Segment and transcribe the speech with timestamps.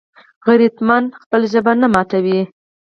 [0.45, 2.39] غیرتمند خپله ژمنه نه ماتوي